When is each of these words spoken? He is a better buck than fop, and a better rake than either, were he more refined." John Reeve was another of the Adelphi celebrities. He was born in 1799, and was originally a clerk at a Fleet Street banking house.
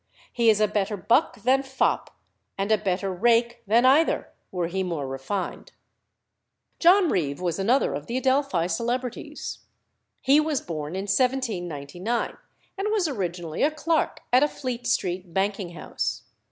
He 0.33 0.49
is 0.49 0.59
a 0.59 0.67
better 0.67 0.97
buck 0.97 1.43
than 1.43 1.61
fop, 1.61 2.09
and 2.57 2.71
a 2.71 2.77
better 2.79 3.13
rake 3.13 3.61
than 3.67 3.85
either, 3.85 4.31
were 4.51 4.65
he 4.65 4.81
more 4.81 5.07
refined." 5.07 5.73
John 6.79 7.09
Reeve 7.11 7.39
was 7.39 7.59
another 7.59 7.93
of 7.93 8.07
the 8.07 8.17
Adelphi 8.17 8.67
celebrities. 8.67 9.59
He 10.19 10.39
was 10.39 10.59
born 10.59 10.95
in 10.95 11.03
1799, 11.03 12.35
and 12.79 12.87
was 12.89 13.07
originally 13.07 13.61
a 13.61 13.69
clerk 13.69 14.21
at 14.33 14.41
a 14.41 14.47
Fleet 14.47 14.87
Street 14.87 15.35
banking 15.35 15.73
house. 15.73 16.23